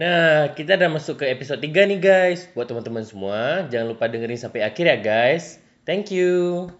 Nah, 0.00 0.56
kita 0.56 0.80
udah 0.80 0.96
masuk 0.96 1.20
ke 1.20 1.28
episode 1.28 1.60
3 1.60 1.84
nih 1.84 2.00
guys. 2.00 2.48
Buat 2.56 2.72
teman-teman 2.72 3.04
semua, 3.04 3.68
jangan 3.68 3.92
lupa 3.92 4.08
dengerin 4.08 4.40
sampai 4.40 4.64
akhir 4.64 4.88
ya 4.88 4.96
guys. 4.96 5.60
Thank 5.84 6.08
you. 6.08 6.72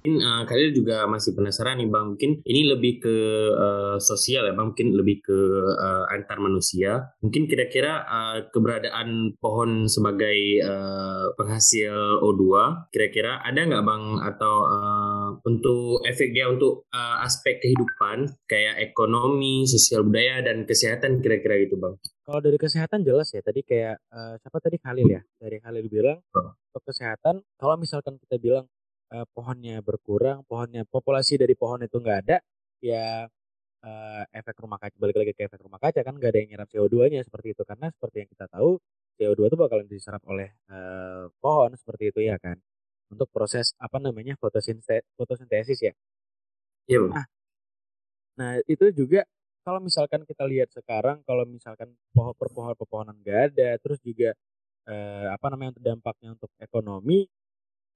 Mungkin 0.00 0.24
uh, 0.24 0.48
kalian 0.48 0.72
juga 0.72 1.04
masih 1.04 1.36
penasaran 1.36 1.76
nih 1.76 1.90
bang, 1.92 2.16
mungkin 2.16 2.30
ini 2.48 2.62
lebih 2.64 3.04
ke 3.04 3.16
uh, 3.52 4.00
sosial 4.00 4.48
ya 4.48 4.56
bang, 4.56 4.72
mungkin 4.72 4.96
lebih 4.96 5.20
ke 5.20 5.38
uh, 5.68 6.08
antar 6.08 6.40
manusia. 6.40 7.12
Mungkin 7.20 7.44
kira-kira 7.44 8.08
uh, 8.08 8.48
keberadaan 8.48 9.36
pohon 9.36 9.84
sebagai 9.84 10.64
uh, 10.64 11.36
penghasil 11.36 11.92
O2, 12.24 12.40
kira-kira 12.88 13.44
ada 13.44 13.68
nggak 13.68 13.84
bang 13.84 14.04
atau 14.32 14.54
uh, 14.64 15.28
untuk 15.44 16.00
efek 16.08 16.32
dia 16.32 16.48
untuk 16.48 16.88
uh, 16.88 17.20
aspek 17.20 17.60
kehidupan 17.60 18.32
kayak 18.48 18.80
ekonomi, 18.80 19.68
sosial 19.68 20.08
budaya 20.08 20.40
dan 20.40 20.64
kesehatan 20.64 21.20
kira-kira 21.20 21.60
gitu 21.60 21.76
bang? 21.76 22.00
Kalau 22.26 22.40
dari 22.42 22.58
kesehatan 22.58 23.06
jelas 23.06 23.30
ya, 23.30 23.38
tadi 23.38 23.62
kayak 23.62 24.02
uh, 24.10 24.34
siapa 24.42 24.58
tadi 24.58 24.82
Khalil 24.82 25.06
ya, 25.06 25.22
dari 25.38 25.62
Khalil 25.62 25.86
bilang 25.86 26.18
untuk 26.34 26.82
kesehatan, 26.82 27.38
kalau 27.54 27.78
misalkan 27.78 28.18
kita 28.18 28.34
bilang 28.42 28.66
uh, 29.14 29.22
pohonnya 29.30 29.78
berkurang, 29.78 30.42
pohonnya 30.50 30.82
populasi 30.90 31.38
dari 31.38 31.54
pohon 31.54 31.86
itu 31.86 32.02
nggak 32.02 32.18
ada, 32.26 32.42
ya 32.82 33.30
uh, 33.86 34.22
efek 34.34 34.58
rumah 34.58 34.78
kaca 34.82 34.96
balik 34.98 35.16
lagi 35.22 35.32
ke 35.38 35.46
efek 35.46 35.62
rumah 35.62 35.78
kaca 35.78 36.02
kan 36.02 36.18
nggak 36.18 36.30
ada 36.34 36.38
yang 36.42 36.50
nyerap 36.58 36.68
CO2-nya 36.74 37.22
seperti 37.22 37.54
itu 37.54 37.62
karena 37.62 37.86
seperti 37.94 38.16
yang 38.26 38.30
kita 38.34 38.46
tahu 38.50 38.70
CO2 39.16 39.40
itu 39.46 39.56
bakalan 39.56 39.86
diserap 39.86 40.22
oleh 40.26 40.50
uh, 40.68 41.30
pohon 41.38 41.70
seperti 41.78 42.10
itu 42.10 42.26
ya 42.26 42.36
kan 42.42 42.58
untuk 43.06 43.30
proses 43.30 43.70
apa 43.78 44.02
namanya 44.02 44.34
fotosintesis, 44.34 45.06
fotosintesis 45.14 45.78
ya. 45.78 45.94
Iya. 46.90 47.06
Nah, 47.06 47.26
nah 48.34 48.50
itu 48.66 48.90
juga 48.90 49.22
kalau 49.66 49.82
misalkan 49.82 50.22
kita 50.22 50.46
lihat 50.46 50.70
sekarang 50.70 51.26
kalau 51.26 51.42
misalkan 51.42 51.90
pohon 52.14 52.30
perpohonan 52.38 52.78
pepohonan 52.78 53.18
ada 53.26 53.74
terus 53.82 53.98
juga 53.98 54.30
eh, 54.86 55.26
apa 55.26 55.46
namanya 55.50 55.74
untuk 55.74 55.84
dampaknya 55.84 56.28
untuk 56.38 56.50
ekonomi 56.62 57.26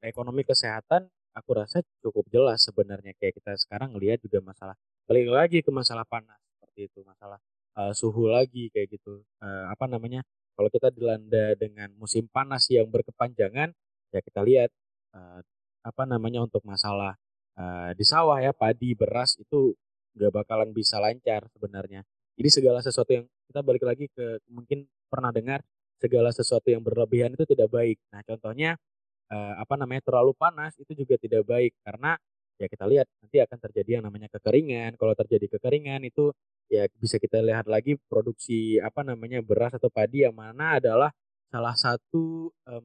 ekonomi 0.03 0.42
kesehatan 0.42 1.06
aku 1.36 1.50
rasa 1.56 1.83
cukup 2.03 2.27
jelas 2.31 2.64
sebenarnya. 2.67 3.14
Kayak 3.19 3.41
kita 3.42 3.53
sekarang 3.61 3.94
ngelihat 3.94 4.19
juga 4.22 4.42
masalah 4.42 4.77
balik 5.06 5.28
lagi 5.31 5.59
ke 5.62 5.70
masalah 5.70 6.06
panas 6.06 6.39
seperti 6.59 6.86
itu 6.91 7.03
masalah 7.03 7.39
uh, 7.78 7.92
suhu 7.94 8.31
lagi 8.31 8.70
kayak 8.75 8.98
gitu. 8.98 9.22
Uh, 9.39 9.70
apa 9.70 9.87
namanya 9.87 10.27
kalau 10.55 10.69
kita 10.69 10.91
dilanda 10.92 11.55
dengan 11.56 11.89
musim 11.97 12.27
panas 12.28 12.66
yang 12.69 12.87
berkepanjangan 12.91 13.72
ya 14.11 14.20
kita 14.20 14.41
lihat 14.42 14.70
uh, 15.14 15.41
apa 15.81 16.03
namanya 16.05 16.44
untuk 16.44 16.61
masalah 16.66 17.16
uh, 17.56 17.91
di 17.97 18.05
sawah 18.05 18.42
ya 18.42 18.53
padi 18.53 18.92
beras 18.92 19.39
itu 19.41 19.72
nggak 20.16 20.33
bakalan 20.33 20.70
bisa 20.75 20.98
lancar 20.98 21.47
sebenarnya 21.53 22.03
jadi 22.34 22.48
segala 22.50 22.78
sesuatu 22.80 23.11
yang 23.12 23.25
kita 23.50 23.61
balik 23.61 23.84
lagi 23.84 24.06
ke 24.11 24.41
mungkin 24.50 24.86
pernah 25.11 25.30
dengar 25.34 25.61
segala 26.00 26.33
sesuatu 26.33 26.66
yang 26.72 26.80
berlebihan 26.80 27.34
itu 27.34 27.44
tidak 27.47 27.69
baik 27.70 27.98
nah 28.11 28.22
contohnya 28.25 28.78
uh, 29.31 29.55
apa 29.62 29.75
namanya 29.78 30.03
terlalu 30.05 30.34
panas 30.34 30.75
itu 30.77 30.92
juga 30.92 31.16
tidak 31.16 31.47
baik 31.47 31.72
karena 31.86 32.19
ya 32.61 32.69
kita 32.69 32.84
lihat 32.84 33.08
nanti 33.25 33.41
akan 33.41 33.58
terjadi 33.70 33.91
yang 33.98 34.05
namanya 34.05 34.28
kekeringan. 34.36 35.00
Kalau 35.00 35.16
terjadi 35.16 35.47
kekeringan 35.56 36.05
itu 36.05 36.28
ya 36.69 36.84
bisa 37.00 37.16
kita 37.16 37.41
lihat 37.41 37.64
lagi 37.64 37.97
produksi 38.05 38.77
apa 38.77 39.00
namanya 39.00 39.41
beras 39.41 39.72
atau 39.72 39.88
padi 39.88 40.28
yang 40.28 40.36
mana 40.36 40.77
adalah 40.77 41.08
salah 41.48 41.75
satu 41.75 42.53
um, 42.69 42.84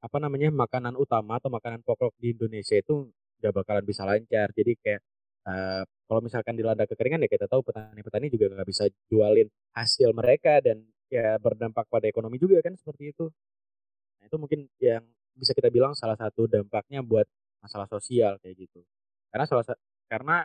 apa 0.00 0.16
namanya 0.22 0.48
makanan 0.54 0.94
utama 0.96 1.36
atau 1.36 1.50
makanan 1.52 1.82
pokok 1.84 2.16
di 2.16 2.32
Indonesia 2.32 2.78
itu 2.78 3.10
nggak 3.42 3.52
bakalan 3.52 3.84
bisa 3.84 4.06
lancar. 4.06 4.54
Jadi 4.54 4.78
kayak 4.78 5.02
uh, 5.46 5.82
kalau 6.10 6.20
misalkan 6.26 6.58
dilanda 6.58 6.84
kekeringan 6.90 7.22
ya 7.22 7.30
kita 7.30 7.46
tahu 7.46 7.62
petani-petani 7.62 8.26
juga 8.28 8.50
nggak 8.50 8.68
bisa 8.68 8.84
jualin 9.06 9.46
hasil 9.76 10.10
mereka 10.10 10.58
dan 10.58 10.82
ya 11.06 11.38
berdampak 11.38 11.86
pada 11.86 12.10
ekonomi 12.10 12.36
juga 12.36 12.58
kan 12.60 12.74
seperti 12.74 13.14
itu. 13.14 13.30
Nah 14.18 14.24
itu 14.26 14.36
mungkin 14.36 14.66
yang 14.82 15.06
bisa 15.38 15.54
kita 15.54 15.70
bilang 15.70 15.94
salah 15.94 16.18
satu 16.18 16.50
dampaknya 16.50 17.00
buat 17.06 17.24
masalah 17.62 17.86
sosial 17.86 18.36
kayak 18.42 18.66
gitu. 18.66 18.82
Karena 19.30 19.46
salah 19.46 19.64
karena 20.10 20.42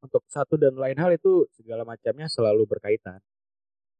untuk 0.00 0.24
satu 0.30 0.56
dan 0.56 0.78
lain 0.78 0.96
hal 0.96 1.10
itu 1.12 1.44
segala 1.52 1.84
macamnya 1.84 2.30
selalu 2.30 2.64
berkaitan. 2.64 3.20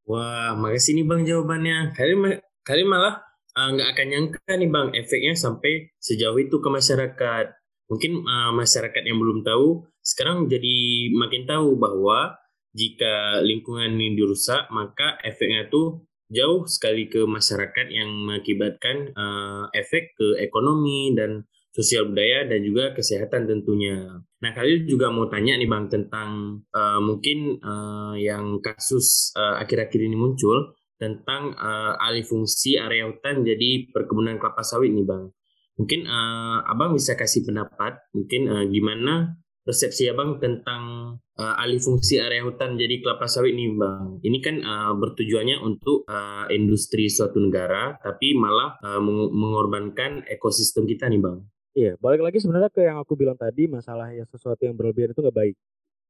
Wah, 0.09 0.57
makasih 0.57 0.97
nih 0.97 1.05
Bang 1.05 1.21
jawabannya. 1.27 1.93
Kalian 1.93 2.41
kalian 2.65 2.87
malah 2.89 3.21
ah, 3.53 3.67
nggak 3.69 3.87
uh, 3.87 3.93
akan 3.93 4.07
nyangka 4.09 4.53
nih 4.57 4.69
Bang 4.71 4.87
efeknya 4.97 5.37
sampai 5.37 5.93
sejauh 6.01 6.37
itu 6.41 6.57
ke 6.57 6.69
masyarakat. 6.71 7.45
Mungkin 7.91 8.23
uh, 8.23 8.55
masyarakat 8.55 9.03
yang 9.03 9.19
belum 9.19 9.43
tahu 9.43 9.83
sekarang 9.99 10.47
jadi 10.47 11.11
makin 11.11 11.43
tahu 11.43 11.75
bahwa 11.75 12.39
jika 12.71 13.43
lingkungan 13.43 13.99
ini 13.99 14.15
dirusak 14.15 14.71
maka 14.71 15.19
efeknya 15.27 15.67
tuh 15.67 16.07
jauh 16.31 16.63
sekali 16.63 17.11
ke 17.11 17.27
masyarakat 17.27 17.91
yang 17.91 18.07
mengakibatkan 18.07 19.11
uh, 19.11 19.67
efek 19.75 20.15
ke 20.15 20.39
ekonomi 20.39 21.11
dan 21.11 21.43
sosial 21.75 22.07
budaya 22.07 22.47
dan 22.47 22.63
juga 22.63 22.95
kesehatan 22.95 23.47
tentunya. 23.47 24.23
Nah, 24.39 24.51
kalian 24.55 24.87
juga 24.87 25.11
mau 25.11 25.27
tanya 25.27 25.59
nih 25.59 25.67
Bang 25.67 25.91
tentang 25.91 26.63
uh, 26.71 26.99
mungkin 27.03 27.59
uh, 27.59 28.15
yang 28.15 28.59
kasus 28.63 29.35
akhir-akhir 29.35 29.99
ini 29.99 30.15
muncul 30.15 30.75
tentang 30.95 31.57
uh, 31.57 31.97
alih 31.97 32.23
fungsi 32.23 32.77
area 32.79 33.09
hutan 33.09 33.41
jadi 33.41 33.91
perkebunan 33.91 34.39
kelapa 34.39 34.63
sawit 34.63 34.95
nih 34.95 35.03
Bang. 35.03 35.33
Mungkin 35.79 36.07
uh, 36.07 36.67
Abang 36.67 36.95
bisa 36.95 37.15
kasih 37.15 37.47
pendapat 37.47 37.99
mungkin 38.11 38.41
uh, 38.51 38.65
gimana 38.67 39.41
persepsi 39.61 40.09
abang 40.09 40.41
tentang 40.41 41.15
uh, 41.37 41.61
alih 41.61 41.77
fungsi 41.77 42.17
area 42.17 42.41
hutan 42.41 42.81
jadi 42.81 42.97
kelapa 42.97 43.29
sawit 43.29 43.53
nih 43.53 43.69
bang. 43.77 44.17
Ini 44.25 44.37
kan 44.41 44.55
uh, 44.65 44.93
bertujuannya 44.97 45.61
untuk 45.61 46.09
uh, 46.09 46.49
industri 46.49 47.05
suatu 47.07 47.37
negara, 47.37 47.93
tapi 48.01 48.33
malah 48.33 48.81
uh, 48.81 49.01
mengorbankan 49.29 50.25
ekosistem 50.25 50.89
kita 50.89 51.05
nih 51.07 51.21
bang. 51.21 51.37
Iya, 51.71 51.93
balik 52.01 52.25
lagi 52.25 52.37
sebenarnya 52.41 52.67
ke 52.73 52.83
yang 52.83 52.99
aku 52.99 53.15
bilang 53.15 53.37
tadi 53.39 53.69
masalah 53.69 54.11
ya 54.11 54.27
sesuatu 54.27 54.59
yang 54.65 54.75
berlebihan 54.75 55.13
itu 55.13 55.21
nggak 55.21 55.37
baik. 55.37 55.55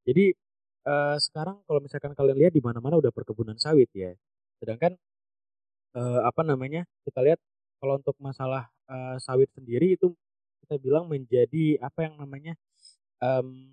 Jadi 0.07 0.25
uh, 0.87 1.17
sekarang 1.21 1.61
kalau 1.67 1.79
misalkan 1.83 2.15
kalian 2.17 2.37
lihat 2.39 2.53
di 2.55 2.63
mana-mana 2.63 2.97
udah 2.97 3.11
perkebunan 3.13 3.59
sawit 3.59 3.91
ya. 3.93 4.15
Sedangkan 4.57 4.95
uh, 5.93 6.23
apa 6.25 6.41
namanya 6.41 6.87
kita 7.05 7.19
lihat 7.21 7.37
kalau 7.77 7.99
untuk 7.99 8.15
masalah 8.17 8.71
uh, 8.91 9.15
sawit 9.17 9.47
sendiri 9.55 9.95
itu 9.95 10.11
kita 10.67 10.75
bilang 10.83 11.07
menjadi 11.07 11.79
apa 11.79 12.11
yang 12.11 12.19
namanya 12.19 12.53
um, 13.23 13.71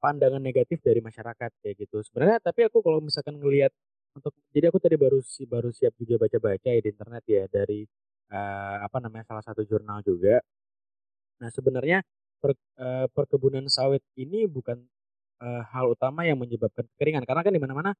pandangan 0.00 0.40
negatif 0.40 0.80
dari 0.80 1.00
masyarakat 1.04 1.50
kayak 1.60 1.76
gitu. 1.84 2.00
Sebenarnya 2.04 2.40
tapi 2.40 2.64
aku 2.64 2.80
kalau 2.80 3.00
misalkan 3.00 3.36
ngelihat 3.36 3.72
untuk 4.16 4.32
jadi 4.54 4.70
aku 4.70 4.78
tadi 4.80 4.96
baru 4.96 5.20
baru 5.48 5.70
siap 5.74 5.94
juga 5.98 6.20
baca-baca 6.24 6.68
ya 6.70 6.80
di 6.80 6.88
internet 6.92 7.24
ya 7.26 7.44
dari 7.50 7.82
uh, 8.32 8.76
apa 8.84 8.96
namanya 9.02 9.24
salah 9.26 9.44
satu 9.44 9.66
jurnal 9.66 10.00
juga. 10.06 10.40
Nah, 11.42 11.50
sebenarnya 11.50 11.98
per, 12.38 12.54
uh, 12.78 13.06
perkebunan 13.10 13.66
sawit 13.66 14.04
ini 14.14 14.46
bukan 14.46 14.78
uh, 15.42 15.62
hal 15.72 15.90
utama 15.92 16.22
yang 16.22 16.38
menyebabkan 16.38 16.86
kekeringan 16.94 17.26
karena 17.26 17.42
kan 17.42 17.52
di 17.52 17.60
mana-mana 17.62 17.90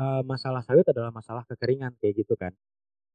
uh, 0.00 0.22
masalah 0.24 0.64
sawit 0.64 0.88
adalah 0.88 1.12
masalah 1.12 1.44
kekeringan 1.44 1.92
kayak 2.00 2.24
gitu 2.24 2.34
kan. 2.38 2.54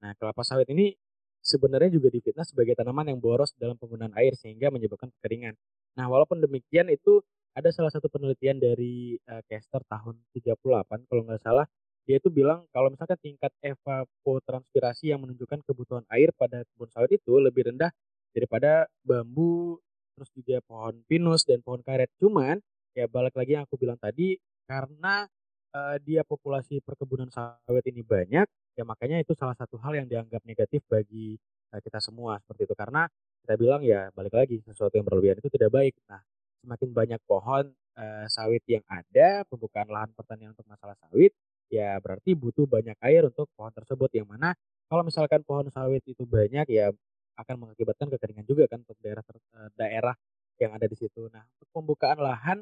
Nah, 0.03 0.13
kelapa 0.19 0.43
sawit 0.45 0.69
ini 0.69 0.93
sebenarnya 1.43 1.91
juga 1.91 2.07
difitnah 2.07 2.47
sebagai 2.47 2.73
tanaman 2.73 3.11
yang 3.11 3.19
boros 3.19 3.51
dalam 3.59 3.75
penggunaan 3.75 4.15
air 4.15 4.33
sehingga 4.39 4.71
menyebabkan 4.71 5.11
kekeringan. 5.19 5.53
Nah, 5.99 6.07
walaupun 6.07 6.39
demikian 6.39 6.87
itu 6.87 7.19
ada 7.53 7.69
salah 7.69 7.91
satu 7.93 8.09
penelitian 8.09 8.57
dari 8.57 9.19
uh, 9.29 9.43
Kester 9.45 9.85
tahun 9.85 10.17
38 10.33 10.57
kalau 11.05 11.21
nggak 11.27 11.41
salah 11.43 11.67
dia 12.03 12.19
itu 12.19 12.27
bilang 12.27 12.67
kalau 12.75 12.91
misalkan 12.91 13.15
tingkat 13.21 13.53
evapotranspirasi 13.63 15.13
yang 15.15 15.23
menunjukkan 15.23 15.63
kebutuhan 15.63 16.03
air 16.11 16.35
pada 16.35 16.67
kebun 16.67 16.89
sawit 16.91 17.15
itu 17.15 17.33
lebih 17.39 17.71
rendah 17.71 17.93
daripada 18.35 18.89
bambu 19.05 19.79
terus 20.17 20.29
juga 20.35 20.59
pohon 20.67 20.99
pinus 21.07 21.47
dan 21.47 21.63
pohon 21.63 21.79
karet 21.79 22.11
cuman 22.19 22.59
ya 22.91 23.07
balik 23.07 23.33
lagi 23.37 23.55
yang 23.55 23.63
aku 23.63 23.79
bilang 23.79 23.95
tadi 23.97 24.35
karena 24.67 25.25
uh, 25.73 25.97
dia 25.99 26.21
populasi 26.23 26.79
perkebunan 26.85 27.27
sawit 27.33 27.85
ini 27.89 28.05
banyak 28.05 28.47
ya 28.73 28.83
makanya 28.85 29.21
itu 29.21 29.33
salah 29.37 29.53
satu 29.57 29.77
hal 29.81 29.93
yang 29.97 30.07
dianggap 30.09 30.41
negatif 30.45 30.81
bagi 30.87 31.37
uh, 31.73 31.81
kita 31.81 31.99
semua 31.99 32.39
seperti 32.39 32.69
itu. 32.69 32.75
Karena 32.77 33.09
kita 33.43 33.53
bilang 33.59 33.81
ya 33.83 34.07
balik 34.15 34.33
lagi 34.33 34.61
sesuatu 34.63 34.95
yang 34.95 35.05
berlebihan 35.05 35.37
itu 35.41 35.49
tidak 35.51 35.73
baik. 35.73 35.93
Nah 36.07 36.21
semakin 36.63 36.89
banyak 36.95 37.21
pohon 37.27 37.65
uh, 37.99 38.25
sawit 38.31 38.63
yang 38.69 38.85
ada 38.87 39.43
pembukaan 39.49 39.89
lahan 39.91 40.09
pertanian 40.15 40.55
untuk 40.55 40.65
masalah 40.69 40.95
sawit 40.95 41.35
ya 41.67 41.97
berarti 41.99 42.37
butuh 42.37 42.69
banyak 42.69 42.95
air 43.03 43.27
untuk 43.27 43.49
pohon 43.57 43.73
tersebut. 43.73 44.09
Yang 44.15 44.27
mana 44.31 44.49
kalau 44.87 45.03
misalkan 45.03 45.41
pohon 45.43 45.67
sawit 45.73 46.05
itu 46.05 46.23
banyak 46.23 46.69
ya 46.69 46.93
akan 47.33 47.65
mengakibatkan 47.65 48.13
kekeringan 48.13 48.45
juga 48.45 48.69
kan 48.69 48.85
untuk 48.85 48.97
daerah 49.01 49.25
daerah 49.73 50.15
yang 50.61 50.71
ada 50.77 50.85
di 50.85 50.93
situ. 50.93 51.27
Nah, 51.33 51.41
untuk 51.57 51.69
pembukaan 51.73 52.19
lahan 52.21 52.61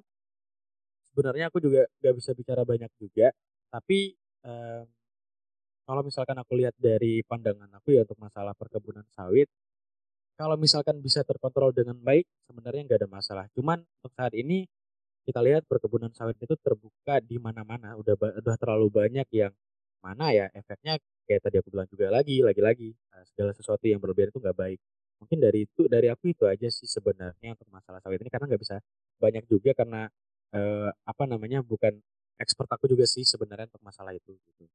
sebenarnya 1.12 1.52
aku 1.52 1.60
juga 1.60 1.86
gak 2.00 2.16
bisa 2.16 2.32
bicara 2.32 2.64
banyak 2.64 2.92
juga, 2.98 3.36
tapi 3.70 4.16
um, 4.48 4.88
kalau 5.86 6.02
misalkan 6.08 6.38
aku 6.40 6.56
lihat 6.56 6.76
dari 6.80 7.20
pandangan 7.28 7.68
aku 7.76 8.00
ya 8.00 8.08
untuk 8.08 8.20
masalah 8.22 8.56
perkebunan 8.56 9.04
sawit, 9.12 9.52
kalau 10.40 10.56
misalkan 10.56 10.98
bisa 11.04 11.22
terkontrol 11.28 11.76
dengan 11.76 12.00
baik, 12.00 12.26
sebenarnya 12.48 12.82
nggak 12.88 13.00
ada 13.06 13.10
masalah. 13.12 13.46
Cuman 13.54 13.84
untuk 13.84 14.14
saat 14.16 14.34
ini 14.34 14.66
kita 15.28 15.38
lihat 15.44 15.68
perkebunan 15.70 16.10
sawit 16.16 16.40
itu 16.40 16.56
terbuka 16.58 17.22
di 17.22 17.38
mana-mana, 17.38 17.94
udah 18.00 18.16
udah 18.40 18.56
terlalu 18.58 18.88
banyak 18.90 19.28
yang 19.36 19.54
mana 20.02 20.34
ya 20.34 20.46
efeknya 20.58 20.98
kayak 21.30 21.42
tadi 21.46 21.56
aku 21.62 21.70
bilang 21.70 21.88
juga 21.88 22.10
lagi 22.10 22.42
lagi-lagi 22.42 22.90
uh, 23.14 23.24
segala 23.30 23.54
sesuatu 23.54 23.86
yang 23.86 24.02
berlebihan 24.02 24.34
itu 24.34 24.42
nggak 24.42 24.58
baik 24.58 24.80
mungkin 25.22 25.38
dari 25.38 25.70
itu 25.70 25.86
dari 25.86 26.10
aku 26.10 26.34
itu 26.34 26.44
aja 26.50 26.68
sih 26.74 26.90
sebenarnya 26.90 27.54
untuk 27.54 27.70
masalah 27.70 28.02
sawit 28.02 28.18
ini 28.18 28.34
karena 28.34 28.50
nggak 28.50 28.62
bisa 28.66 28.82
banyak 29.22 29.46
juga 29.46 29.78
karena 29.78 30.10
uh, 30.56 30.90
apa 31.08 31.24
namanya 31.28 31.64
bukan 31.64 32.00
expert 32.40 32.70
aku 32.72 32.90
juga 32.90 33.06
sih 33.06 33.22
sebenarnya 33.22 33.70
untuk 33.70 33.84
masalah 33.86 34.16
itu 34.16 34.34
gitu. 34.34 34.66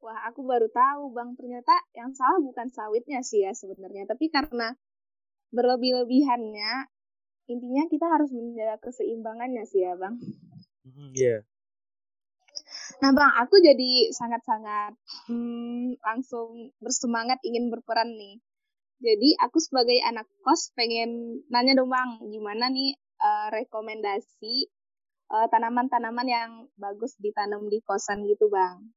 Wah, 0.00 0.22
aku 0.30 0.46
baru 0.46 0.70
tahu 0.70 1.10
Bang, 1.10 1.34
ternyata 1.34 1.72
yang 1.96 2.14
salah 2.14 2.38
bukan 2.38 2.70
sawitnya 2.70 3.26
sih 3.26 3.42
ya 3.42 3.50
sebenarnya, 3.50 4.06
tapi 4.06 4.30
karena 4.30 4.76
berlebih-lebihannya 5.50 6.86
intinya 7.50 7.84
kita 7.90 8.06
harus 8.06 8.30
menjaga 8.30 8.78
keseimbangannya 8.86 9.66
sih 9.66 9.82
ya, 9.82 9.98
Bang. 9.98 10.22
Iya. 10.86 11.10
yeah. 11.14 11.40
Nah, 13.02 13.10
Bang, 13.12 13.32
aku 13.36 13.60
jadi 13.60 14.14
sangat-sangat 14.14 14.96
hmm, 15.28 16.00
langsung 16.00 16.72
bersemangat 16.80 17.42
ingin 17.44 17.68
berperan 17.68 18.16
nih. 18.16 18.40
Jadi 18.96 19.36
aku 19.36 19.60
sebagai 19.60 20.00
anak 20.08 20.24
kos 20.40 20.72
pengen 20.72 21.42
nanya 21.52 21.76
dong 21.76 21.92
Bang, 21.92 22.16
gimana 22.32 22.72
nih 22.72 22.96
uh, 23.26 23.48
rekomendasi 23.50 24.70
tanaman 25.26 25.50
tanaman-tanaman 25.90 26.26
yang 26.30 26.50
bagus 26.78 27.18
ditanam 27.18 27.66
di 27.66 27.82
kosan 27.82 28.22
gitu 28.30 28.46
Bang? 28.46 28.94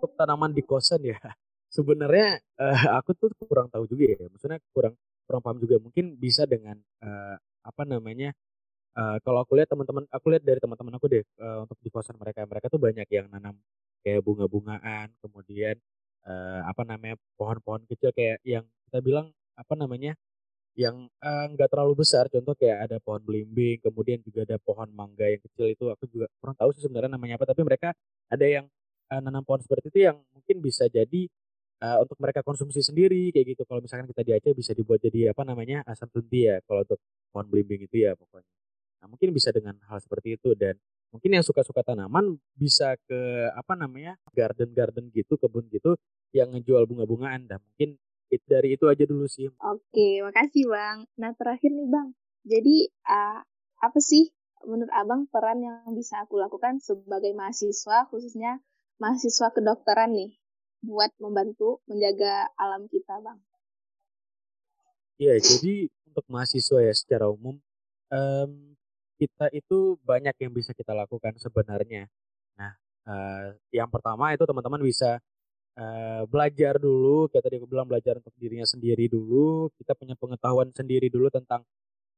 untuk 0.00 0.16
tanaman 0.16 0.56
di 0.56 0.64
kosan 0.64 1.04
ya? 1.04 1.20
Sebenarnya 1.76 2.40
uh, 2.56 2.98
aku 2.98 3.12
tuh 3.12 3.28
kurang 3.44 3.68
tahu 3.68 3.84
juga 3.84 4.16
ya. 4.16 4.24
Maksudnya 4.32 4.58
kurang 4.72 4.96
kurang 5.28 5.44
paham 5.44 5.60
juga. 5.60 5.76
Mungkin 5.76 6.16
bisa 6.16 6.48
dengan 6.48 6.80
uh, 7.04 7.36
apa 7.60 7.84
namanya 7.84 8.32
uh, 8.96 9.20
kalau 9.20 9.44
aku 9.44 9.60
lihat 9.60 9.68
teman-teman 9.68 10.08
aku 10.08 10.32
lihat 10.32 10.42
dari 10.42 10.58
teman-teman 10.58 10.96
aku 10.96 11.06
deh 11.12 11.22
uh, 11.38 11.68
untuk 11.68 11.78
di 11.84 11.92
kosan 11.92 12.16
mereka. 12.16 12.48
Mereka 12.48 12.72
tuh 12.72 12.80
banyak 12.80 13.06
yang 13.12 13.28
nanam 13.28 13.54
kayak 14.00 14.24
bunga-bungaan 14.24 15.12
kemudian 15.20 15.76
uh, 16.24 16.64
apa 16.64 16.82
namanya 16.88 17.20
pohon-pohon 17.36 17.84
kecil 17.84 18.16
kayak 18.16 18.40
yang 18.48 18.64
kita 18.88 18.98
bilang 19.04 19.28
apa 19.54 19.76
namanya 19.76 20.16
yang 20.78 21.10
nggak 21.54 21.68
uh, 21.68 21.72
terlalu 21.72 22.06
besar 22.06 22.30
contoh 22.30 22.54
kayak 22.54 22.86
ada 22.88 22.96
pohon 23.02 23.20
belimbing 23.20 23.82
kemudian 23.82 24.22
juga 24.22 24.46
ada 24.46 24.56
pohon 24.62 24.86
mangga 24.94 25.26
yang 25.26 25.42
kecil 25.42 25.66
itu 25.66 25.84
aku 25.90 26.06
juga 26.06 26.30
kurang 26.38 26.56
tahu 26.56 26.70
sih 26.78 26.86
sebenarnya 26.86 27.10
namanya 27.18 27.34
apa 27.36 27.50
tapi 27.50 27.66
mereka 27.66 27.90
ada 28.30 28.46
yang 28.46 28.64
uh, 29.10 29.20
nanam 29.20 29.42
pohon 29.42 29.60
seperti 29.60 29.90
itu 29.90 29.98
yang 30.06 30.16
mungkin 30.30 30.62
bisa 30.62 30.86
jadi 30.86 31.26
uh, 31.82 31.98
untuk 32.04 32.16
mereka 32.20 32.40
konsumsi 32.44 32.80
sendiri 32.84 33.32
kayak 33.34 33.56
gitu. 33.56 33.62
Kalau 33.66 33.80
misalkan 33.82 34.06
kita 34.06 34.22
di 34.22 34.32
Aceh 34.36 34.52
bisa 34.54 34.72
dibuat 34.76 35.02
jadi 35.02 35.32
apa 35.34 35.42
namanya 35.42 35.82
asam 35.88 36.06
tunti 36.12 36.46
ya 36.46 36.62
kalau 36.64 36.86
untuk 36.86 37.00
pohon 37.32 37.46
belimbing 37.48 37.88
itu 37.88 38.06
ya 38.06 38.14
pokoknya. 38.14 38.52
Nah 39.02 39.06
mungkin 39.08 39.28
bisa 39.32 39.50
dengan 39.50 39.74
hal 39.88 39.98
seperti 39.98 40.36
itu 40.36 40.52
dan 40.54 40.76
mungkin 41.10 41.30
yang 41.34 41.42
suka-suka 41.42 41.82
tanaman 41.82 42.38
bisa 42.54 42.94
ke 43.08 43.50
apa 43.56 43.74
namanya 43.74 44.14
garden-garden 44.30 45.10
gitu 45.10 45.34
kebun 45.40 45.66
gitu 45.72 45.98
yang 46.30 46.54
ngejual 46.54 46.86
bunga-bungaan 46.86 47.50
dan 47.50 47.58
mungkin 47.58 47.98
it, 48.30 48.42
dari 48.46 48.78
itu 48.78 48.86
aja 48.86 49.04
dulu 49.04 49.26
sih. 49.26 49.50
Oke, 49.60 50.24
makasih 50.24 50.70
bang. 50.70 51.04
Nah 51.18 51.34
terakhir 51.36 51.70
nih 51.74 51.88
bang, 51.90 52.08
jadi 52.46 52.76
uh, 53.10 53.40
apa 53.82 53.98
sih 54.00 54.30
menurut 54.64 54.92
abang 54.92 55.24
peran 55.28 55.60
yang 55.60 55.92
bisa 55.96 56.20
aku 56.24 56.36
lakukan 56.36 56.78
sebagai 56.80 57.32
mahasiswa 57.32 58.08
khususnya 58.12 58.60
mahasiswa 59.00 59.48
kedokteran 59.56 60.12
nih 60.12 60.36
buat 60.84 61.12
membantu 61.20 61.84
menjaga 61.88 62.48
alam 62.56 62.88
kita, 62.88 63.20
Bang? 63.20 63.40
Iya, 65.20 65.36
jadi 65.36 65.92
untuk 66.08 66.24
mahasiswa 66.32 66.80
ya 66.80 66.94
secara 66.96 67.28
umum 67.28 67.60
um, 68.08 68.50
kita 69.20 69.52
itu 69.52 70.00
banyak 70.00 70.32
yang 70.40 70.52
bisa 70.56 70.72
kita 70.72 70.96
lakukan 70.96 71.36
sebenarnya. 71.36 72.08
Nah, 72.56 72.72
uh, 73.04 73.52
yang 73.68 73.92
pertama 73.92 74.32
itu 74.32 74.44
teman-teman 74.48 74.80
bisa 74.80 75.20
uh, 75.76 76.22
belajar 76.26 76.78
dulu, 76.80 77.28
kayak 77.30 77.44
tadi 77.46 77.54
aku 77.60 77.68
bilang 77.70 77.86
belajar 77.86 78.18
untuk 78.18 78.34
dirinya 78.38 78.66
sendiri 78.66 79.06
dulu. 79.06 79.70
Kita 79.78 79.94
punya 79.94 80.16
pengetahuan 80.18 80.72
sendiri 80.74 81.06
dulu 81.12 81.28
tentang 81.28 81.62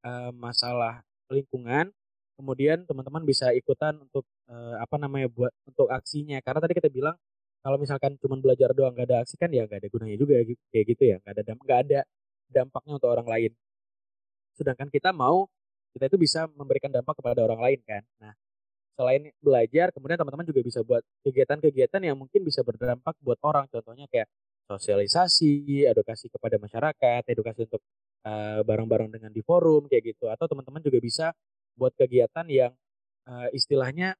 uh, 0.06 0.30
masalah 0.32 1.02
lingkungan 1.32 1.90
kemudian 2.36 2.84
teman-teman 2.88 3.22
bisa 3.22 3.52
ikutan 3.54 3.96
untuk 4.02 4.24
uh, 4.48 4.76
apa 4.80 4.96
namanya 4.98 5.28
buat 5.30 5.52
untuk 5.68 5.88
aksinya 5.88 6.40
karena 6.42 6.60
tadi 6.64 6.74
kita 6.74 6.90
bilang 6.90 7.16
kalau 7.62 7.78
misalkan 7.78 8.18
cuma 8.18 8.34
belajar 8.40 8.74
doang 8.74 8.90
gak 8.96 9.06
ada 9.06 9.22
aksi 9.22 9.38
kan 9.38 9.46
ya 9.54 9.68
gak 9.68 9.78
ada 9.84 9.88
gunanya 9.92 10.18
juga 10.18 10.42
kayak 10.74 10.84
gitu 10.90 11.02
ya 11.06 11.16
gak 11.22 11.32
ada 11.38 11.42
gak 11.54 11.80
ada 11.88 12.00
dampaknya 12.50 12.92
untuk 12.98 13.10
orang 13.14 13.28
lain 13.28 13.52
sedangkan 14.58 14.88
kita 14.90 15.14
mau 15.14 15.46
kita 15.94 16.08
itu 16.10 16.18
bisa 16.18 16.48
memberikan 16.56 16.90
dampak 16.90 17.14
kepada 17.20 17.46
orang 17.46 17.60
lain 17.62 17.80
kan 17.86 18.02
nah 18.18 18.32
selain 19.02 19.34
belajar 19.42 19.90
kemudian 19.90 20.14
teman-teman 20.14 20.46
juga 20.46 20.62
bisa 20.62 20.86
buat 20.86 21.02
kegiatan-kegiatan 21.26 21.98
yang 22.06 22.14
mungkin 22.14 22.46
bisa 22.46 22.62
berdampak 22.62 23.18
buat 23.18 23.42
orang. 23.42 23.66
Contohnya 23.66 24.06
kayak 24.06 24.30
sosialisasi 24.70 25.82
edukasi 25.90 26.30
kepada 26.30 26.62
masyarakat 26.62 27.26
edukasi 27.26 27.66
untuk 27.66 27.82
eh, 28.22 28.62
bareng-bareng 28.62 29.10
uh, 29.10 29.14
dengan 29.18 29.30
di 29.34 29.42
forum 29.42 29.90
kayak 29.90 30.14
gitu. 30.14 30.30
Atau 30.30 30.46
teman-teman 30.46 30.78
juga 30.78 31.02
bisa 31.02 31.26
buat 31.74 31.90
kegiatan 31.98 32.46
yang 32.46 32.70
uh, 33.26 33.50
istilahnya 33.50 34.14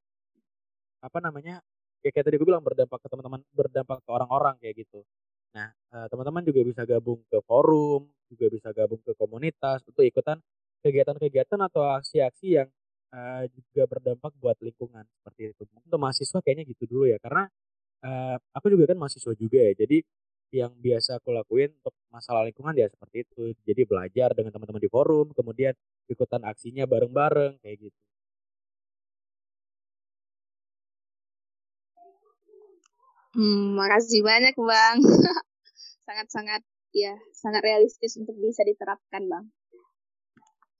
apa 0.99 1.19
namanya 1.23 1.62
ya 2.02 2.11
kayak 2.11 2.26
tadi 2.26 2.37
gue 2.43 2.49
bilang 2.49 2.64
berdampak 2.67 2.99
ke 2.99 3.06
teman-teman 3.06 3.40
berdampak 3.55 4.02
ke 4.02 4.11
orang-orang 4.11 4.58
kayak 4.58 4.82
gitu. 4.82 5.06
Nah 5.55 5.70
uh, 5.94 6.11
teman-teman 6.11 6.43
juga 6.43 6.61
bisa 6.67 6.82
gabung 6.82 7.23
ke 7.31 7.38
forum 7.46 8.11
juga 8.26 8.50
bisa 8.50 8.75
gabung 8.75 8.99
ke 8.99 9.14
komunitas 9.14 9.87
untuk 9.87 10.02
ikutan 10.02 10.43
kegiatan-kegiatan 10.82 11.61
atau 11.70 11.87
aksi-aksi 11.87 12.58
yang 12.58 12.69
uh, 13.12 13.44
juga 13.53 13.82
berdampak 13.87 14.32
buat 14.41 14.56
lingkungan 14.59 15.05
seperti 15.20 15.55
itu 15.55 15.62
untuk 15.69 16.00
mahasiswa 16.00 16.38
kayaknya 16.43 16.64
gitu 16.73 16.85
dulu 16.88 17.05
ya 17.12 17.19
karena 17.23 17.47
uh, 18.05 18.37
aku 18.56 18.73
juga 18.73 18.93
kan 18.93 18.99
mahasiswa 18.99 19.32
juga 19.37 19.59
ya 19.61 19.73
jadi 19.76 20.03
yang 20.53 20.73
biasa 20.76 21.17
aku 21.17 21.32
lakuin 21.32 21.73
untuk 21.81 21.97
masalah 22.12 22.44
lingkungan 22.44 22.76
ya 22.76 22.87
seperti 22.93 23.25
itu. 23.25 23.56
Jadi 23.64 23.88
belajar 23.88 24.37
dengan 24.37 24.53
teman-teman 24.53 24.85
di 24.85 24.91
forum, 24.93 25.32
kemudian 25.32 25.73
ikutan 26.12 26.44
aksinya 26.44 26.85
bareng-bareng 26.85 27.56
kayak 27.64 27.88
gitu. 27.88 27.99
Hmm, 33.32 33.81
makasih 33.81 34.20
banyak 34.20 34.53
bang. 34.61 34.97
Sangat-sangat 36.06 36.61
ya 36.93 37.17
sangat 37.32 37.65
realistis 37.65 38.20
untuk 38.20 38.37
bisa 38.37 38.61
diterapkan 38.69 39.25
bang. 39.25 39.44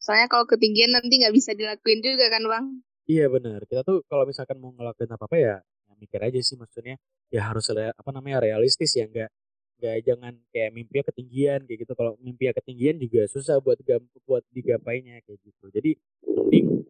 Soalnya 0.03 0.27
kalau 0.27 0.45
ketinggian 0.51 0.91
nanti 0.91 1.23
nggak 1.23 1.31
bisa 1.31 1.55
dilakuin 1.55 2.03
juga 2.03 2.27
kan 2.27 2.43
bang? 2.43 2.65
Iya 3.07 3.31
benar. 3.31 3.63
Kita 3.71 3.87
tuh 3.87 4.03
kalau 4.11 4.27
misalkan 4.27 4.59
mau 4.59 4.75
ngelakuin 4.75 5.11
apa 5.15 5.25
apa 5.31 5.37
ya, 5.39 5.57
ya 5.63 5.95
mikir 5.95 6.19
aja 6.19 6.39
sih 6.43 6.59
maksudnya 6.59 6.99
ya 7.31 7.41
harus 7.47 7.71
apa 7.71 8.11
namanya 8.11 8.43
realistis 8.43 8.99
ya 8.99 9.07
nggak 9.07 9.31
nggak 9.83 9.97
jangan 10.07 10.35
kayak 10.55 10.71
mimpi 10.71 11.03
ketinggian 11.03 11.67
kayak 11.67 11.79
gitu 11.83 11.93
kalau 11.99 12.15
mimpi 12.23 12.47
ketinggian 12.55 13.03
juga 13.03 13.27
susah 13.27 13.59
buat 13.59 13.83
buat 14.23 14.47
digapainya 14.55 15.19
kayak 15.27 15.43
gitu 15.43 15.75
jadi 15.75 15.91
mending 16.23 16.87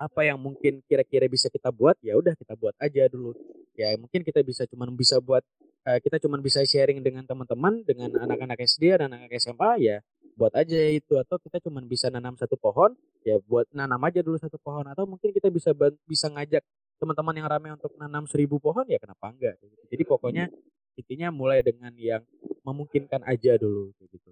apa 0.00 0.20
yang 0.24 0.40
mungkin 0.40 0.80
kira-kira 0.88 1.28
bisa 1.28 1.46
kita 1.52 1.68
buat 1.70 1.94
ya 2.02 2.16
udah 2.16 2.32
kita 2.34 2.56
buat 2.56 2.74
aja 2.82 3.06
dulu 3.06 3.36
ya 3.78 3.94
mungkin 4.00 4.24
kita 4.24 4.40
bisa 4.42 4.66
cuman 4.66 4.90
bisa 4.96 5.20
buat 5.20 5.44
uh, 5.84 5.98
kita 6.02 6.16
cuman 6.18 6.40
bisa 6.40 6.64
sharing 6.64 7.04
dengan 7.04 7.22
teman-teman 7.28 7.84
dengan 7.84 8.10
anak-anak 8.16 8.58
SD 8.64 8.96
dan 8.96 9.12
anak-anak 9.12 9.36
SMA 9.38 9.70
ya 9.84 9.96
buat 10.40 10.56
aja 10.56 10.80
itu 10.88 11.20
atau 11.20 11.36
kita 11.36 11.60
cuman 11.60 11.84
bisa 11.84 12.08
nanam 12.08 12.32
satu 12.40 12.56
pohon 12.56 12.96
ya 13.20 13.36
buat 13.44 13.68
nanam 13.76 14.00
aja 14.08 14.24
dulu 14.24 14.40
satu 14.40 14.56
pohon 14.56 14.88
atau 14.88 15.04
mungkin 15.04 15.36
kita 15.36 15.52
bisa 15.52 15.76
bisa 16.08 16.32
ngajak 16.32 16.64
teman-teman 16.96 17.36
yang 17.36 17.48
ramai 17.52 17.70
untuk 17.76 17.92
nanam 18.00 18.24
seribu 18.24 18.56
pohon 18.56 18.88
ya 18.88 18.96
kenapa 18.96 19.28
enggak 19.28 19.60
jadi 19.92 20.02
pokoknya 20.08 20.48
intinya 20.96 21.28
mulai 21.32 21.64
dengan 21.64 21.92
yang 21.96 22.24
memungkinkan 22.60 23.24
aja 23.24 23.56
dulu 23.56 23.92
kayak 23.96 24.10
gitu. 24.12 24.30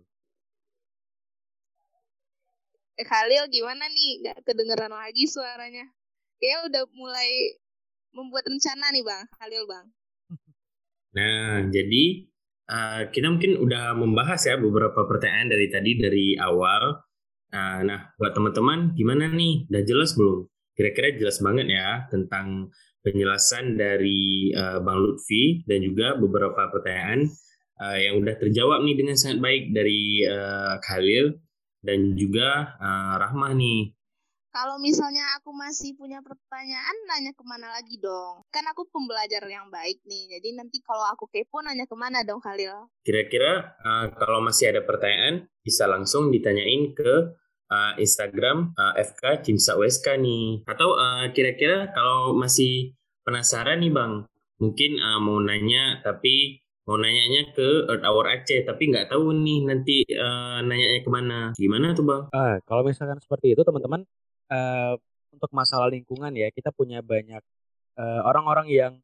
Eh, 2.99 3.07
Khalil 3.07 3.49
gimana 3.49 3.89
nih? 3.89 4.27
Gak 4.27 4.39
kedengeran 4.45 4.93
lagi 4.93 5.25
suaranya. 5.25 5.87
Kayaknya 6.37 6.59
udah 6.69 6.83
mulai 6.93 7.31
membuat 8.13 8.45
rencana 8.51 8.93
nih 8.93 9.05
bang. 9.07 9.25
Khalil 9.39 9.65
bang. 9.65 9.87
Nah 11.17 11.65
jadi 11.73 12.28
uh, 12.69 13.03
kita 13.11 13.27
mungkin 13.33 13.59
udah 13.59 13.97
membahas 13.97 14.41
ya 14.45 14.61
beberapa 14.61 15.09
pertanyaan 15.09 15.49
dari 15.51 15.67
tadi 15.73 15.93
dari 15.99 16.27
awal. 16.39 17.03
Uh, 17.49 17.81
nah 17.81 18.13
buat 18.21 18.37
teman-teman 18.37 18.93
gimana 18.93 19.33
nih? 19.33 19.67
Udah 19.73 19.83
jelas 19.89 20.13
belum? 20.15 20.45
Kira-kira 20.77 21.17
jelas 21.19 21.41
banget 21.43 21.67
ya 21.73 22.07
tentang 22.13 22.71
penjelasan 23.03 23.75
dari 23.75 24.53
uh, 24.53 24.79
Bang 24.85 25.01
Lutfi 25.01 25.65
dan 25.65 25.81
juga 25.83 26.15
beberapa 26.15 26.69
pertanyaan 26.71 27.27
uh, 27.81 27.99
yang 27.99 28.21
udah 28.21 28.37
terjawab 28.37 28.85
nih 28.85 28.97
dengan 28.99 29.17
sangat 29.17 29.41
baik 29.41 29.73
dari 29.73 30.23
uh, 30.29 30.77
Khalil 30.85 31.35
dan 31.83 32.15
juga 32.15 32.77
uh, 32.79 33.15
Rahmah 33.17 33.55
nih. 33.57 33.98
Kalau 34.59 34.75
misalnya 34.83 35.23
aku 35.39 35.55
masih 35.55 35.95
punya 35.95 36.19
pertanyaan, 36.19 36.97
nanya 37.07 37.31
ke 37.31 37.47
mana 37.47 37.71
lagi 37.71 37.95
dong? 38.03 38.43
Kan 38.51 38.67
aku 38.67 38.91
pembelajar 38.91 39.47
yang 39.47 39.71
baik 39.71 40.03
nih, 40.03 40.35
jadi 40.35 40.59
nanti 40.59 40.83
kalau 40.83 41.07
aku 41.15 41.31
kepo 41.31 41.63
nanya 41.63 41.87
ke 41.87 41.95
mana 41.95 42.27
dong 42.27 42.43
Khalil? 42.43 42.91
Kira-kira 43.07 43.79
uh, 43.79 44.11
kalau 44.19 44.43
masih 44.43 44.75
ada 44.75 44.83
pertanyaan, 44.83 45.47
bisa 45.63 45.87
langsung 45.87 46.35
ditanyain 46.35 46.91
ke 46.91 47.39
uh, 47.71 47.93
Instagram 48.03 48.75
uh, 48.75 48.99
FK 48.99 49.47
Cimsa 49.47 49.79
USK 49.79 50.19
nih. 50.19 50.67
Atau 50.67 50.99
kira 51.31 51.55
kira-kira 51.55 51.95
kalau 51.95 52.35
masih 52.35 52.99
penasaran 53.23 53.79
nih 53.79 53.95
bang. 53.95 54.27
Mungkin 54.59 54.99
uh, 54.99 55.23
mau 55.23 55.39
nanya 55.39 56.03
tapi 56.03 56.59
mau 56.83 56.99
nanyanya 56.99 57.55
ke 57.55 57.87
Earth 57.87 58.03
Hour 58.03 58.27
Aceh 58.27 58.67
tapi 58.67 58.91
nggak 58.91 59.15
tahu 59.15 59.39
nih 59.39 59.71
nanti 59.71 60.03
uh, 60.19 60.67
nanyanya 60.67 61.07
ke 61.07 61.11
mana. 61.15 61.39
Gimana 61.55 61.95
tuh 61.95 62.03
bang? 62.03 62.23
Uh, 62.35 62.59
kalau 62.67 62.83
misalkan 62.83 63.23
seperti 63.23 63.55
itu 63.55 63.63
teman-teman 63.63 64.03
uh, 64.53 64.95
untuk 65.33 65.51
masalah 65.53 65.89
lingkungan 65.93 66.33
ya 66.35 66.49
kita 66.51 66.73
punya 66.73 67.05
banyak 67.05 67.41
orang-orang 67.99 68.71
uh, 68.71 68.75
yang 68.75 68.95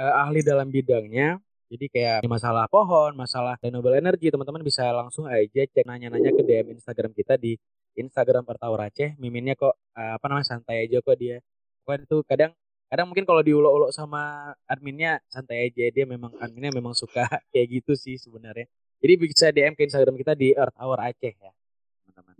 uh, 0.00 0.22
ahli 0.24 0.40
dalam 0.40 0.72
bidangnya 0.72 1.36
jadi 1.68 1.86
kayak 1.92 2.18
masalah 2.24 2.64
pohon, 2.64 3.12
masalah 3.12 3.60
renewable 3.60 3.92
energy, 3.92 4.32
teman-teman 4.32 4.64
bisa 4.64 4.88
langsung 4.88 5.28
aja 5.28 5.68
cek 5.68 5.84
nanya-nanya 5.84 6.32
ke 6.32 6.40
DM 6.40 6.72
Instagram 6.72 7.12
kita 7.12 7.36
di 7.36 7.60
Instagram 7.92 8.48
Pertawar 8.48 8.88
Aceh. 8.88 9.20
Miminnya 9.20 9.52
kok 9.52 9.76
uh, 9.76 10.16
apa 10.16 10.24
namanya 10.32 10.48
santai 10.56 10.88
aja 10.88 11.04
kok 11.04 11.16
dia. 11.20 11.44
Pokoknya 11.84 12.08
itu 12.08 12.16
kadang 12.24 12.52
kadang 12.88 13.06
mungkin 13.12 13.28
kalau 13.28 13.44
diulok-ulok 13.44 13.92
sama 13.92 14.56
adminnya 14.64 15.20
santai 15.28 15.68
aja 15.68 15.92
dia 15.92 16.08
memang 16.08 16.32
adminnya 16.40 16.72
memang 16.72 16.96
suka 16.96 17.28
kayak 17.52 17.68
gitu 17.68 17.92
sih 18.00 18.16
sebenarnya. 18.16 18.64
Jadi 19.04 19.12
bisa 19.20 19.46
DM 19.52 19.76
ke 19.76 19.84
Instagram 19.84 20.16
kita 20.16 20.32
di 20.32 20.56
Earth 20.56 20.74
Hour 20.80 21.04
Aceh 21.04 21.36
ya, 21.36 21.52
teman-teman. 22.00 22.34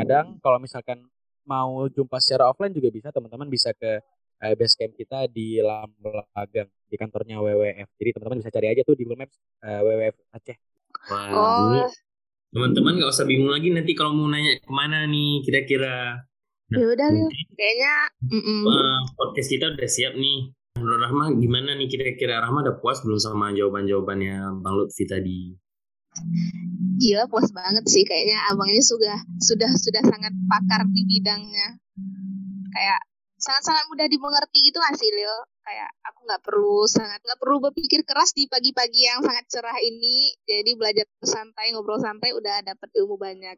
Kadang 0.00 0.26
kalau 0.40 0.56
misalkan 0.56 1.04
mau 1.50 1.90
jumpa 1.90 2.22
secara 2.22 2.46
offline 2.46 2.70
juga 2.70 2.94
bisa, 2.94 3.10
teman-teman 3.10 3.50
bisa 3.50 3.74
ke 3.74 3.98
uh, 4.40 4.54
base 4.54 4.74
camp 4.78 4.94
kita 4.94 5.26
di 5.26 5.58
Lambelagang 5.58 6.70
di 6.86 6.96
kantornya 6.98 7.42
WWF. 7.42 7.88
Jadi 7.98 8.10
teman-teman 8.14 8.38
bisa 8.38 8.50
cari 8.54 8.66
aja 8.70 8.82
tuh 8.86 8.94
di 8.94 9.02
Google 9.02 9.26
Maps 9.26 9.36
uh, 9.66 9.80
WWF 9.82 10.16
Aceh. 10.30 10.56
Wah, 11.10 11.26
oh. 11.30 11.90
teman-teman 12.50 12.98
nggak 12.98 13.10
usah 13.10 13.26
bingung 13.26 13.50
lagi 13.50 13.70
nanti 13.70 13.94
kalau 13.94 14.14
mau 14.14 14.26
nanya 14.30 14.58
ke 14.58 14.70
mana 14.70 15.06
nih 15.06 15.42
kira-kira. 15.46 16.26
Nah, 16.70 16.78
ya 16.78 16.86
udah 16.86 17.08
kayaknya 17.58 17.94
uh, 18.30 18.98
podcast 19.18 19.48
kita 19.50 19.74
udah 19.74 19.88
siap 19.90 20.14
nih. 20.14 20.54
Menurut 20.78 21.02
Rahma 21.02 21.34
gimana 21.34 21.74
nih 21.74 21.90
kira-kira 21.90 22.38
Rahma 22.38 22.62
udah 22.62 22.78
puas 22.78 23.02
belum 23.02 23.18
sama 23.18 23.50
jawaban-jawabannya 23.54 24.62
Bang 24.62 24.74
Lutfi 24.78 25.02
tadi? 25.06 25.54
Gila 27.00 27.24
puas 27.32 27.48
banget 27.48 27.84
sih 27.88 28.04
kayaknya 28.04 28.44
abangnya 28.52 28.84
sudah 28.84 29.16
sudah 29.40 29.70
sudah 29.72 30.02
sangat 30.04 30.36
pakar 30.44 30.84
di 30.92 31.02
bidangnya. 31.08 31.80
Kayak 32.70 33.00
sangat-sangat 33.40 33.88
mudah 33.88 34.06
dimengerti 34.06 34.68
gitu 34.68 34.76
gak 34.76 35.00
sih 35.00 35.08
Lil? 35.08 35.36
Kayak 35.64 35.90
aku 36.04 36.18
nggak 36.28 36.42
perlu 36.44 36.84
sangat 36.84 37.24
nggak 37.24 37.40
perlu 37.40 37.56
berpikir 37.64 38.04
keras 38.04 38.36
di 38.36 38.44
pagi-pagi 38.52 39.08
yang 39.08 39.24
sangat 39.24 39.48
cerah 39.48 39.80
ini. 39.80 40.36
Jadi 40.44 40.76
belajar 40.76 41.08
santai, 41.24 41.72
ngobrol 41.72 41.96
santai 41.96 42.36
udah 42.36 42.60
dapet 42.60 42.88
ilmu 43.00 43.16
banyak. 43.16 43.56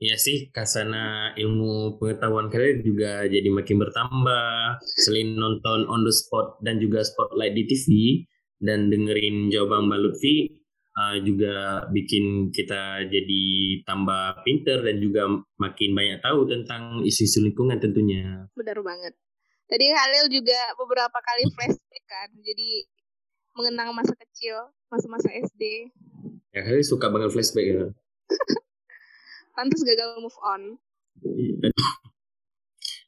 Iya 0.00 0.16
sih, 0.16 0.48
kasana 0.48 1.36
ilmu 1.36 2.00
pengetahuan 2.00 2.48
kalian 2.48 2.80
juga 2.80 3.28
jadi 3.28 3.52
makin 3.52 3.76
bertambah. 3.84 4.80
Selain 5.04 5.36
nonton 5.36 5.84
on 5.92 6.08
the 6.08 6.14
spot 6.14 6.56
dan 6.64 6.80
juga 6.80 7.04
spotlight 7.04 7.52
di 7.52 7.68
TV 7.68 7.88
dan 8.64 8.88
dengerin 8.88 9.52
jawaban 9.52 9.92
Mbak 9.92 10.00
Lutfi, 10.00 10.59
uh, 10.96 11.16
juga 11.22 11.86
bikin 11.90 12.50
kita 12.50 13.06
jadi 13.06 13.42
tambah 13.86 14.42
pinter 14.42 14.82
dan 14.82 14.96
juga 14.98 15.28
makin 15.60 15.90
banyak 15.94 16.18
tahu 16.22 16.48
tentang 16.50 17.04
isu-isu 17.06 17.44
lingkungan 17.44 17.78
tentunya. 17.78 18.46
Benar 18.56 18.80
banget. 18.82 19.14
Tadi 19.70 19.86
Halil 19.86 20.26
juga 20.34 20.74
beberapa 20.74 21.18
kali 21.22 21.46
flashback 21.54 22.04
kan, 22.10 22.28
jadi 22.42 22.90
mengenang 23.54 23.94
masa 23.94 24.18
kecil, 24.18 24.74
masa-masa 24.90 25.30
SD. 25.30 25.94
Ya 26.50 26.66
Halil 26.66 26.82
suka 26.82 27.06
banget 27.06 27.30
flashback 27.30 27.66
ya. 27.70 27.86
Pantas 29.54 29.82
gagal 29.86 30.18
move 30.18 30.38
on. 30.42 30.62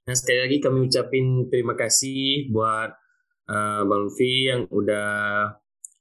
Nah 0.03 0.15
sekali 0.15 0.39
lagi 0.43 0.57
kami 0.63 0.87
ucapin 0.87 1.51
terima 1.51 1.75
kasih 1.79 2.51
buat 2.51 2.91
uh, 3.51 3.83
Bang 3.87 4.03
Luffy 4.07 4.51
yang 4.51 4.67
udah 4.71 5.11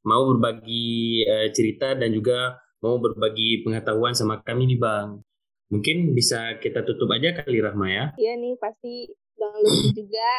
mau 0.05 0.25
berbagi 0.33 1.25
uh, 1.25 1.47
cerita 1.53 1.93
dan 1.93 2.09
juga 2.13 2.57
mau 2.81 2.97
berbagi 2.97 3.61
pengetahuan 3.61 4.17
sama 4.17 4.41
kami 4.41 4.73
nih 4.73 4.79
Bang. 4.81 5.21
Mungkin 5.71 6.11
bisa 6.11 6.59
kita 6.59 6.83
tutup 6.83 7.07
aja 7.15 7.31
kali 7.31 7.63
Rahma 7.63 7.87
ya? 7.87 8.05
Iya 8.19 8.33
nih, 8.35 8.59
pasti 8.59 9.07
Bang 9.39 9.55
Lutfi 9.61 9.95
juga 9.95 10.29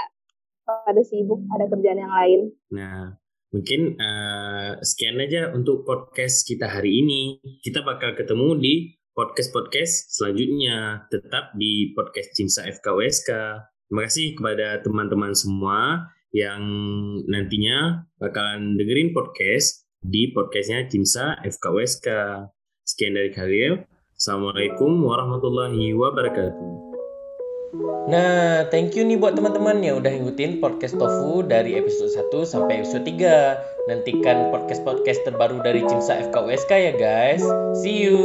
pada 0.63 1.03
sibuk, 1.03 1.41
ada 1.51 1.67
kerjaan 1.73 1.99
yang 1.99 2.13
lain. 2.13 2.41
Nah, 2.71 3.17
mungkin 3.51 3.97
uh, 3.97 4.79
sekian 4.85 5.19
aja 5.19 5.51
untuk 5.57 5.89
podcast 5.89 6.45
kita 6.45 6.69
hari 6.69 7.01
ini. 7.01 7.41
Kita 7.65 7.81
bakal 7.83 8.13
ketemu 8.13 8.61
di 8.61 8.75
podcast-podcast 9.17 10.13
selanjutnya. 10.13 11.09
Tetap 11.09 11.57
di 11.57 11.97
podcast 11.97 12.37
Cimsa 12.37 12.69
FKWSK. 12.69 13.31
Terima 13.89 14.03
kasih 14.09 14.37
kepada 14.37 14.81
teman-teman 14.81 15.33
semua 15.37 16.09
yang 16.33 16.65
nantinya 17.29 18.09
bakalan 18.17 18.81
dengerin 18.81 19.13
podcast 19.13 19.85
di 20.01 20.33
podcastnya 20.33 20.89
Cimsa 20.89 21.39
FKWSK. 21.45 22.09
Sekian 22.83 23.15
dari 23.15 23.31
Khalil. 23.31 23.85
Assalamualaikum 24.17 24.91
warahmatullahi 25.07 25.95
wabarakatuh. 25.95 26.93
Nah, 28.03 28.69
thank 28.69 28.99
you 28.99 29.07
nih 29.07 29.17
buat 29.17 29.39
teman-teman 29.39 29.81
yang 29.81 30.03
udah 30.03 30.13
ngikutin 30.13 30.61
podcast 30.61 30.99
Tofu 30.99 31.47
dari 31.47 31.79
episode 31.79 32.11
1 32.11 32.45
sampai 32.45 32.83
episode 32.83 33.07
3. 33.07 33.89
Nantikan 33.89 34.53
podcast-podcast 34.53 35.25
terbaru 35.25 35.63
dari 35.63 35.81
Cimsa 35.87 36.21
FKWSK 36.29 36.71
ya 36.71 36.93
guys. 36.99 37.43
See 37.81 38.11
you. 38.11 38.21